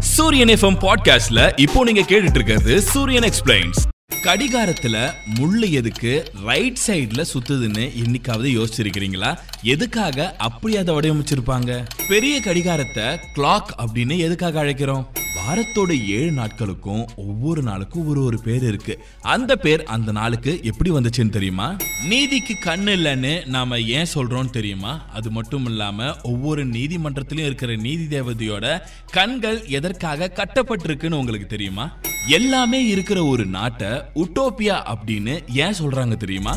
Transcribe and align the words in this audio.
சூரியன் 0.00 0.48
எஃப்எம் 0.48 0.78
பாட்காஸ்ட்ல 0.80 1.60
இப்போ 1.60 1.84
நீங்க 1.84 2.00
கேட்டுட்டு 2.00 2.34
இருக்கிறது 2.34 2.82
சூரியன் 2.82 3.22
எக்ஸ்பிளைன்ஸ் 3.22 3.78
கடிகாரத்துல 4.24 5.10
முள்ளு 5.38 5.70
எதுக்கு 5.70 6.30
ரைட் 6.44 6.78
சைடுல 6.86 7.24
சுத்துதுன்னு 7.34 7.90
இன்னைக்காவது 7.94 8.48
யோசிச்சிருக்கிறீங்களா? 8.48 9.38
எதுக்காக 9.62 10.34
அப்படி 10.38 10.76
அதை 10.76 10.94
வடிவமைச்சிருப்பாங்க? 10.94 11.86
பெரிய 12.08 12.40
கடிகாரத்தை 12.40 13.04
கிளாக் 13.36 13.70
அப்படின்னு 13.78 14.18
எதுக்காக 14.18 14.64
அழைக்கிறோம்? 14.64 15.06
வாரத்தோட 15.38 16.06
ஏழு 16.06 16.30
நாட்களுக்கும் 16.30 17.06
ஒவ்வொரு 17.16 17.62
நாளுக்கும் 17.62 18.06
ஒரு 18.06 18.24
ஒரு 18.24 18.40
பேர் 18.40 18.62
இருக்கு. 18.62 19.04
அந்த 19.20 19.56
பேர் 19.56 19.84
அந்த 19.84 20.12
நாளுக்கு 20.12 20.60
எப்படி 20.62 20.90
வந்துச்சுன்னு 20.90 21.28
தெரியுமா? 21.28 21.76
நீதிக்கு 22.08 22.58
கண்ணு 22.64 22.94
இல்லைன்னு 22.98 23.46
நாம 23.46 23.78
ஏன் 23.80 24.06
சொல்றோம்னு 24.14 24.50
தெரியுமா? 24.50 25.06
அது 25.12 25.30
மட்டும் 25.30 25.64
இல்லாம 25.64 26.16
ஒவ்வொரு 26.22 26.66
நீதிமன்றத்திலும் 26.66 27.44
இருக்கிற 27.44 27.76
நீதி 27.76 28.20
தேவதையோட 28.20 28.80
கண்கள் 29.10 29.66
எதற்காக 29.66 30.32
கட்டப்பட்டிருக்குன்னு 30.34 31.14
உங்களுக்கு 31.14 31.46
தெரியுமா? 31.46 31.96
எல்லாமே 32.28 32.86
இருக்கிற 32.86 33.24
ஒரு 33.24 33.46
நாட்டை 33.46 33.88
உட்டோப்பியா 34.14 34.94
அப்படின்னு 34.94 35.54
ஏன் 35.54 35.74
சொல்றாங்க 35.82 36.16
தெரியுமா? 36.16 36.56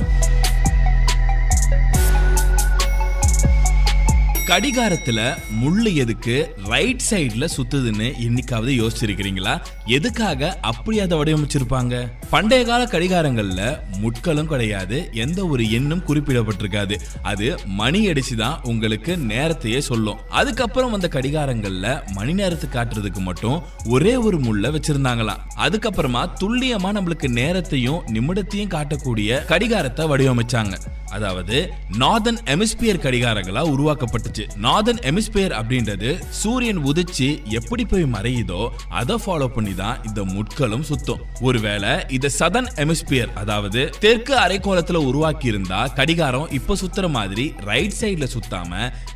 கடிகாரத்துல 4.48 5.38
முள்ளு 5.62 5.94
எதுக்கு 5.94 6.56
ரைட் 6.68 7.02
சைடுல 7.10 7.48
சுத்துதுன்னு 7.58 8.08
இன்னைக்காவது 8.26 8.72
யோசிச்சிருக்கிறீங்களா? 8.72 9.62
எதுக்காக 9.86 10.58
அப்படி 10.62 11.00
அதை 11.00 11.18
வடிவமைச்சிருப்பாங்க? 11.18 12.12
பண்டைய 12.30 12.66
கால 12.66 12.84
கடிகாரங்கள்ல 12.84 13.80
முட்களும் 14.02 14.46
கிடையாது 14.46 15.10
எந்த 15.14 15.48
ஒரு 15.48 15.72
எண்ணும் 15.72 16.04
குறிப்பிடப்பட்டிருக்காது. 16.08 17.00
அது 17.22 17.56
மணி 17.66 18.08
அடிச்சு 18.08 18.36
தான் 18.36 18.60
உங்களுக்கு 18.64 19.18
நேரத்தையே 19.18 19.78
சொல்லும். 19.80 20.30
அதுக்கப்புறம் 20.30 20.92
வந்த 20.92 21.10
கடிகாரங்கள்ல 21.12 22.14
மணி 22.14 22.34
நேரத்தை 22.34 22.70
காட்டுறதுக்கு 22.74 23.20
மட்டும் 23.20 23.62
ஒரே 23.86 24.16
ஒரு 24.16 24.40
முள்ள 24.40 24.70
வச்சிருந்தாங்களாம். 24.70 25.44
அதுக்கப்புறமா 25.58 26.26
துல்லியமா 26.44 26.92
நம்மளுக்கு 26.98 27.28
நேரத்தையும் 27.28 28.02
நிமிடத்தையும் 28.08 28.74
காட்டக்கூடிய 28.76 29.46
கடிகாரத்தை 29.46 30.06
வடிவமைச்சாங்க. 30.06 30.74
அதாவது 31.12 31.70
நார்தன் 32.00 32.38
எமிஸ்பியர் 32.46 33.04
கடிகாரங்களா 33.06 33.62
உருவாக்கப்பட்டுச்சு. 33.74 34.41
நார்தன் 34.62 35.02
எமிஸ்பியர் 35.04 35.54
அப்படின்றது 35.54 36.10
சூரியன் 36.40 36.82
உதிச்சு 36.86 37.28
எப்படி 37.52 37.86
போய் 37.86 38.06
மறையுதோ 38.14 38.62
அதை 38.94 39.16
ஃபாலோ 39.24 39.48
பண்ணி 39.48 39.74
தான் 39.74 40.00
இந்த 40.06 40.22
முட்களும் 40.32 40.86
சுத்தும். 40.90 41.22
ஒருவேளை 41.42 41.92
இது 42.10 42.30
சதன் 42.40 42.70
எமிஸ்பியர் 42.76 43.32
அதாவது 43.36 43.82
தெற்கு 44.00 44.36
அரைக்கோளத்துல 44.38 45.02
உருவாக்கி 45.06 45.48
இருந்தா 45.48 45.80
கடிகாரம் 45.94 46.50
இப்ப 46.52 46.76
சுத்துற 46.76 47.10
மாதிரி 47.10 47.46
ரைட் 47.66 47.98
சைடுல 48.02 48.28
சுத்தாம 48.34 48.70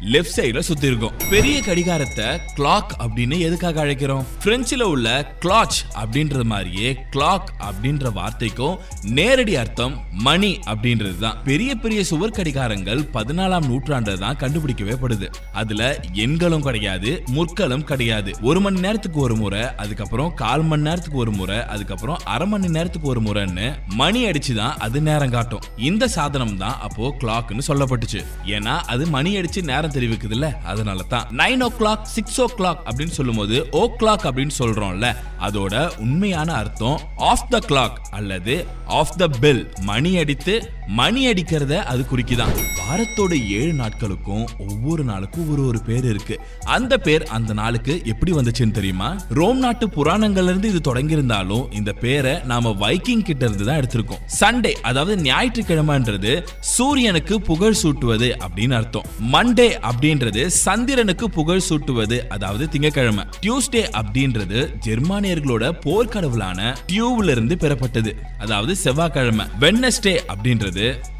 லெஃப்ட் 0.09 0.35
சைடுல 0.37 0.59
சுத்தி 0.61 0.87
இருக்கும் 0.87 1.15
பெரிய 1.29 1.57
கடிகாரத்தை 1.61 2.27
கிளாக் 2.55 2.93
அப்படின்னு 2.99 3.39
எதுக்காக 3.39 3.83
அழைக்கிறோம்? 3.85 4.25
பிரெஞ்சுல 4.45 4.83
உள்ள 4.87 5.07
கிளாச் 5.39 5.79
அப்படின்றது 5.95 6.45
மாதிரியே 6.45 6.89
கிளாக் 7.11 7.49
அப்படின்ற 7.67 8.11
வார்த்தைக்கும் 8.13 8.75
நேரடி 9.15 9.55
அர்த்தம் 9.55 9.95
மணி 10.23 10.51
அப்படின்றது 10.65 11.17
தான் 11.17 11.39
பெரிய 11.43 11.71
பெரிய 11.75 12.03
சுவர் 12.05 12.35
கடிகாரங்கள் 12.35 13.01
பதினாலாம் 13.13 13.67
நூற்றாண்டு 13.67 14.17
தான் 14.17 14.37
கண்டுபிடிக்கவே 14.37 14.95
படுது 15.05 15.29
அதுல 15.61 15.81
எண்களும் 16.25 16.65
கிடையாது 16.67 17.11
முற்களும் 17.37 17.83
கிடையாது. 17.83 18.31
ஒரு 18.41 18.59
மணி 18.61 18.79
நேரத்துக்கு 18.79 19.19
ஒரு 19.19 19.35
முறை 19.35 19.63
அதுக்கப்புறம் 19.77 20.33
கால் 20.33 20.63
மணி 20.63 20.81
நேரத்துக்கு 20.81 21.17
ஒரு 21.17 21.31
முறை 21.31 21.57
அதுக்கப்புறம் 21.73 22.19
அரை 22.25 22.47
மணி 22.47 22.67
நேரத்துக்கு 22.67 23.07
ஒரு 23.07 23.21
முறைன்னு 23.21 23.67
மணி 23.95 24.21
அடிச்சுதான் 24.25 24.77
அது 24.85 25.01
நேரம் 25.01 25.29
காட்டும். 25.29 25.63
இந்த 25.89 26.07
சாதனம் 26.07 26.57
தான் 26.57 26.77
அப்போ 26.79 27.13
கிளாக்னு 27.21 27.63
சொல்லப்பட்டுச்சு. 27.67 28.21
ஏன்னா 28.45 28.73
அது 28.93 29.03
மணி 29.07 29.31
அடிச்சு 29.37 29.61
நேரம் 29.63 29.91
தெரிவிக்குதுல்ல 29.91 30.49
அதனால 30.63 31.03
தான் 31.13 31.27
நைன் 31.37 31.63
ஓ 31.63 31.69
கிளாக் 31.79 32.05
சிக்ஸ் 32.15 32.41
ஓ 32.41 32.47
கிளாக் 32.57 32.81
அப்படின்னு 32.87 33.17
சொல்லும்போது 33.19 33.67
ஓ 33.71 33.83
கிளாக் 33.99 34.25
அப்படின்னு 34.29 34.55
சொல்றோம்ல 34.59 35.09
அதோட 35.41 35.75
உண்மையான 35.97 36.53
அர்த்தம் 36.53 36.99
ஆஃப் 37.31 37.47
த 37.49 37.59
கிளாக் 37.67 37.97
அல்லது 38.11 38.55
ஆஃப் 38.99 39.15
த 39.17 39.27
பெல் 39.27 39.63
மணி 39.81 40.17
அடித்து 40.17 40.55
மணி 40.87 41.31
அடிக்கிறத 41.31 41.75
அது 41.75 42.05
குறிக்குதான். 42.11 42.55
வாரத்தோட 42.89 43.47
ஏழு 43.47 43.73
நாட்களுக்கும் 43.73 44.45
ஒவ்வொரு 44.57 45.03
நாளுக்கும் 45.03 45.51
ஒரு 45.51 45.67
ஒரு 45.67 45.79
பேர் 45.79 46.05
இருக்கு. 46.05 46.39
அந்த 46.65 46.97
பேர் 46.97 47.23
அந்த 47.23 47.53
நாளுக்கு 47.53 48.01
எப்படி 48.05 48.31
வந்துச்சுன்னு 48.31 48.71
தெரியுமா? 48.71 49.17
ரோம் 49.29 49.57
நாட்டு 49.57 49.87
புராணங்கள்ல 49.87 50.43
இருந்து 50.43 50.73
இது 50.73 50.93
தொடங்கியிருந்தாலும் 50.93 51.73
இந்த 51.73 51.91
பேரை 51.91 52.39
நாம 52.43 52.69
வைக்கிங் 52.69 53.23
கிட்ட 53.23 53.45
இருந்து 53.45 53.65
தான் 53.65 53.79
எடுத்திருக்கோம். 53.79 54.19
சண்டே 54.39 54.71
அதாவது 54.71 55.23
ஞாயிற்றுக்கிழமைன்றது 55.23 56.47
சூரியனுக்கு 56.59 57.41
புகழ் 57.41 57.75
சூட்டுவது 57.83 58.37
அப்படின்னு 58.47 58.73
அர்த்தம். 58.73 59.05
மண்டே 59.31 59.91
அப்படின்றது 59.91 60.45
சந்திரனுக்கு 60.45 61.29
புகழ் 61.29 61.61
சூட்டுவது 61.69 62.27
அதாவது 62.27 62.67
திங்கக்கிழமை. 62.71 63.23
டியூஸ்டே 63.41 63.89
அப்படின்றது 63.91 64.73
ஜெர்மானியர்களோட 64.85 65.71
போர்க்கடவுளான 65.85 66.75
டியூவ்ல 66.91 67.29
இருந்து 67.29 67.57
பெறப்பட்டது 67.59 68.15
அதாவது 68.39 68.75
செவ்வாய்க்கிழமை. 68.75 69.45
வெட்னஸ்டே 69.59 70.19
அப்படின்றது 70.27 70.74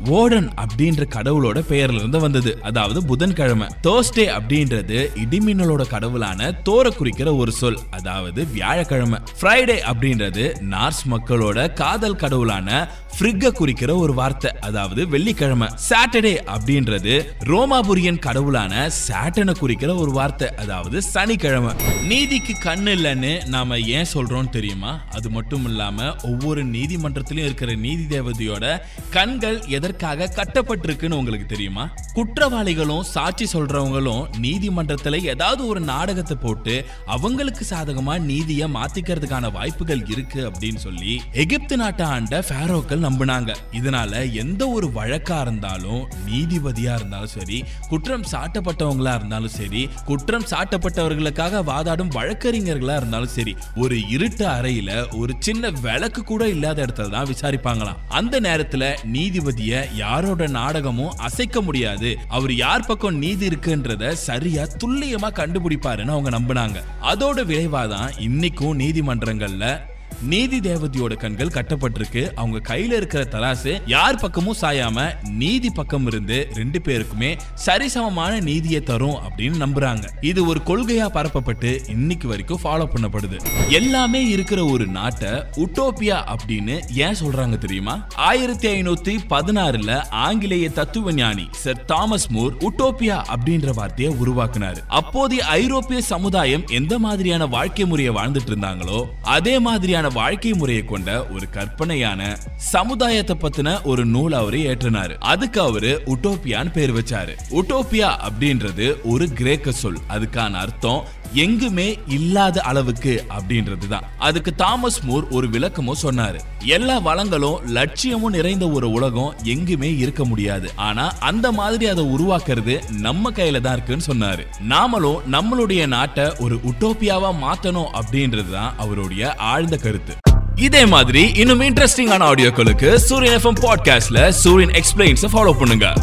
ஓடன் 0.06 0.50
அப்படின்ற 0.50 1.04
கடவுளோட 1.16 1.60
பெயர்ல 1.70 1.94
இருந்து 1.94 2.20
வந்தது. 2.20 2.60
அதாவது 2.62 3.06
புதன்கிழமை. 3.06 3.68
தோஸ்டே 3.84 4.26
அப்படின்றது 4.38 5.08
இடிமின்னலோட 5.30 5.88
கடவுளான 5.88 6.52
தோர 6.52 6.90
குறிக்கிற 6.90 7.36
ஒரு 7.36 7.52
சொல். 7.52 7.80
அதாவது 7.90 8.48
வியாழக்கிழமை. 8.48 9.20
ஃப்ரைடே 9.42 9.78
அப்படின்றது 9.92 10.62
நார்ஸ் 10.62 11.04
மக்களோட 11.10 11.74
காதல் 11.74 12.16
கடவுளான 12.16 12.90
ஃப்ரிக்க 13.20 13.52
குறிக்கிற 13.52 13.96
ஒரு 13.96 14.14
வார்த்தை. 14.14 14.52
அதாவது 14.60 15.08
வெள்ளிக்கிழமை. 15.08 15.68
சாட்டர்டே 15.68 16.38
அப்படின்றது 16.56 17.24
ரோமாபுரியன் 17.44 18.20
கடவுளான 18.20 18.90
சாட்டனை 19.08 19.58
குறிக்கிற 19.58 19.96
ஒரு 19.96 20.12
வார்த்தை. 20.12 20.56
அதாவது 20.56 21.02
சனிக்கிழமை. 21.02 21.74
நீதிக்கு 22.08 22.54
கண்ணு 22.64 22.94
இல்லைன்னு 22.98 23.46
நாம 23.46 23.80
ஏன் 23.80 24.06
சொல்றோம் 24.14 24.50
தெரியுமா? 24.50 25.02
அது 25.12 25.30
மட்டும் 25.30 25.66
இல்லாம 25.66 26.16
ஒவ்வொரு 26.24 26.66
நீதிமன்றத்திலும் 26.66 27.46
இருக்கிற 27.46 27.76
நீதி 27.76 28.20
தேவதையோட 28.20 28.80
கண்கள் 29.10 29.45
எதற்காக 29.68 30.30
கட்டப்பட்டிருக்குன்னு 30.36 31.14
உங்களுக்கு 31.14 31.46
தெரியுமா? 31.46 31.90
குற்றவாளிகளும் 32.14 33.02
சாட்சி 33.02 33.46
சொல்றவங்களும் 33.54 34.24
நீதிமன்றத்துல 34.42 35.22
ஏதாவது 35.24 35.68
ஒரு 35.68 35.80
நாடகத்தை 35.80 36.38
போட்டு 36.38 36.86
அவங்களுக்கு 37.06 37.66
சாதகமா 37.70 38.22
நீதியை 38.22 38.68
மாத்திக்கிறதுக்கான 38.74 39.52
வாய்ப்புகள் 39.52 40.04
இருக்கு 40.08 40.52
அப்படின்னு 40.52 40.76
சொல்லி 40.76 41.22
எகிப்து 41.32 41.78
நாட்டை 41.78 42.06
ஆண்ட 42.06 42.44
ஃபேரோக்கள் 42.50 43.04
நம்பினாங்க. 43.08 43.52
இதனால 43.72 44.34
எந்த 44.34 44.68
ஒரு 44.68 44.88
வழக்கா 44.96 45.42
இருந்தாலும் 45.42 46.08
நீதிபதியா 46.28 46.94
இருந்தாலும் 46.96 47.34
சரி 47.38 47.64
குற்றம் 47.90 48.26
சாட்டப்பட்டவங்களா 48.32 49.16
இருந்தாலும் 49.16 49.56
சரி 49.60 49.90
குற்றம் 50.06 50.46
சாட்டப்பட்டவர்களுக்காக 50.52 51.64
வாதாடும் 51.64 52.14
வழக்கறிஞர்களா 52.16 52.96
இருந்தாலும் 52.96 53.34
சரி 53.38 53.56
ஒரு 53.76 54.10
இருட்டு 54.10 54.46
அறையில 54.48 54.92
ஒரு 55.18 55.34
சின்ன 55.40 55.70
விளக்கு 55.70 56.24
கூட 56.24 56.50
இல்லாத 56.50 56.86
இடத்துல 56.86 57.10
தான் 57.10 57.28
விசாரிப்பாங்களாம். 57.28 58.00
அந்த 58.10 58.40
நேரத்துல 58.40 58.84
நீதி 59.04 59.35
நீதிபதிய 59.36 59.96
யாரோட 59.96 60.48
நாடகமும் 60.48 61.18
அசைக்க 61.18 61.62
முடியாது. 61.62 62.18
அவர் 62.28 62.54
யார் 62.54 62.86
பக்கம் 62.86 63.18
நீதி 63.18 63.48
இருக்குன்றத 63.48 64.12
சரியா 64.12 64.64
துல்லியமா 64.64 65.30
கண்டுபிடிப்பாருன்னு 65.30 66.08
அவங்க 66.08 66.30
நம்பினாங்க. 66.30 66.84
அதோட 67.02 67.46
விளைவாதான் 67.46 68.10
இன்னைக்கும் 68.20 68.76
நீதிமன்றங்கள்ல 68.76 69.80
நீதி 70.26 70.60
தேவதையோட 70.60 71.16
கண்கள் 71.16 71.54
கட்டப்பட்டிருக்கு. 71.56 72.34
அவங்க 72.34 72.76
கையில 72.76 72.94
இருக்கிற 73.00 73.24
தராசு 73.24 73.82
யார் 73.86 74.20
பக்கமும் 74.20 74.56
சாயாம 74.62 75.14
நீதி 75.30 75.70
பக்கம் 75.70 76.08
இருந்து 76.08 76.48
ரெண்டு 76.54 76.82
பேருக்குமே 76.86 77.38
சரிசமமான 77.66 78.42
நீதியை 78.42 78.82
தரும் 78.82 79.16
அப்படின்னு 79.16 79.62
நம்புறாங்க. 79.64 80.04
இது 80.22 80.46
ஒரு 80.46 80.62
கொள்கையா 80.66 81.08
பரப்பப்பட்டு 81.14 81.90
இன்னைக்கு 81.90 82.28
வரைக்கும் 82.28 82.60
ஃபாலோ 82.64 82.88
பண்ணப்படுது. 82.96 83.38
எல்லாமே 83.70 84.28
இருக்கிற 84.28 84.66
ஒரு 84.66 84.88
நாட்டை 84.88 85.30
உட்டோபியா 85.56 86.36
அப்படின்னு 86.36 86.94
ஏன் 86.94 87.16
சொல்றாங்க 87.24 87.58
தெரியுமா? 87.58 88.08
ஆயிரத்தி 88.16 88.82
ஐநூத்தி 88.82 89.18
பதினாறுல 89.30 90.10
ஆங்கிலேய 90.10 90.70
தத்துவ 90.70 91.14
ஞானி 91.14 91.48
சர் 91.52 91.86
தாமஸ் 91.86 92.28
மூர் 92.30 92.58
உட்டோபியா 92.58 93.22
அப்படின்ற 93.36 93.74
வார்த்தையை 93.74 94.16
உருவாக்குனாரு. 94.26 94.78
அப்போதைய 94.88 95.44
ஐரோப்பிய 95.44 96.02
சமுதாயம் 96.02 96.68
எந்த 96.68 97.00
மாதிரியான 97.00 97.46
வாழ்க்கை 97.46 97.86
முறையை 97.86 98.14
வாழ்ந்துட்டு 98.14 98.52
இருந்தாங்களோ 98.52 99.06
அதே 99.22 99.60
மாதிரியான 99.60 100.14
வாழ்க்கை 100.16 100.54
முறையை 100.54 100.86
கொண்ட 100.86 101.28
ஒரு 101.28 101.50
கற்பனையான 101.50 102.38
சமுதாயத்தை 102.56 103.36
பத்தின 103.36 103.84
ஒரு 103.84 104.06
நூல் 104.06 104.32
அவரு 104.32 104.58
ஏற்றினாரு. 104.58 105.18
அதுக்கு 105.20 105.62
அவரு 105.62 106.02
உட்டோப்பியான்னு 106.06 106.72
பேர் 106.72 106.94
வச்சாரு. 106.94 107.34
உட்டோப்பியா 107.50 108.10
அப்படின்றது 108.28 108.96
ஒரு 109.04 109.30
கிரேக்க 109.30 109.72
சொல். 109.72 109.98
அதுக்கான 110.10 110.54
அர்த்தம் 110.54 111.06
எங்குமே 111.34 111.98
இல்லாத 112.08 112.62
அளவுக்கு 112.62 113.26
அப்படின்றது 113.30 113.88
தான் 113.88 114.04
அதுக்கு 114.18 114.56
தாமஸ் 114.56 115.02
மூர் 115.04 115.28
ஒரு 115.30 115.50
விளக்கமும் 115.50 116.02
சொன்னாரு. 116.04 116.40
எல்லா 116.64 117.00
வளங்களும் 117.00 117.62
லட்சியமும் 117.66 118.32
நிறைந்த 118.32 118.70
ஒரு 118.70 118.92
உலகம் 118.92 119.36
எங்குமே 119.44 119.98
இருக்க 119.98 120.26
முடியாது. 120.26 120.72
ஆனா 120.76 121.14
அந்த 121.20 121.52
மாதிரி 121.52 121.88
அதை 121.88 122.06
உருவாக்குறது 122.06 122.90
நம்ம 122.90 123.32
கையில 123.32 123.62
தான் 123.62 123.74
இருக்குன்னு 123.74 124.08
சொன்னாரு. 124.08 124.46
நாமளும் 124.70 125.20
நம்மளுடைய 125.32 125.88
நாட்டை 125.88 126.34
ஒரு 126.40 126.56
உட்டோப்பியாவா 126.56 127.34
மாத்தணும் 127.42 127.92
அப்படின்றது 127.94 128.52
தான் 128.52 128.74
அவருடைய 128.78 129.36
ஆழ்ந்த 129.36 129.78
கருத்து. 129.78 130.14
இதே 130.56 130.86
மாதிரி 130.86 131.32
இன்னும் 131.36 131.62
இன்ட்ரெஸ்டிங்கான 131.62 132.26
ஆடியோக்களுக்கு 132.32 132.96
சூரியன் 132.96 133.42
எஃப்எம் 133.42 133.62
பாட்காஸ்ட்ல 133.62 134.30
சூரியன் 134.30 134.72
எக்ஸ்பிளைன்ஸ் 134.72 135.26
ஃபாலோ 135.32 135.52
பண்ணுங்க. 135.60 135.94